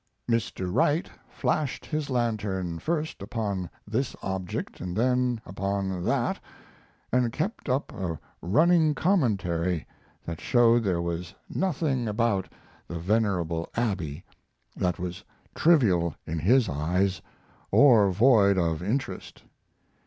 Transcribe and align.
Mr. 0.27 0.73
Wright 0.73 1.07
flashed 1.29 1.85
his 1.85 2.09
lantern 2.09 2.79
first 2.79 3.21
upon 3.21 3.69
this 3.87 4.15
object 4.23 4.81
and 4.81 4.95
then 4.97 5.39
upon 5.45 6.03
that, 6.03 6.39
and 7.11 7.31
kept 7.31 7.69
up 7.69 7.93
a 7.93 8.17
running 8.41 8.95
commentary 8.95 9.85
that 10.25 10.41
showed 10.41 10.83
there 10.83 11.03
was 11.03 11.35
nothing 11.47 12.07
about 12.07 12.51
the 12.87 12.97
venerable 12.97 13.69
Abbey 13.75 14.23
that 14.75 14.97
was 14.97 15.23
trivial 15.53 16.15
in 16.25 16.39
his 16.39 16.67
eyes 16.67 17.21
or 17.71 18.09
void 18.09 18.57
of 18.57 18.81
interest. 18.81 19.43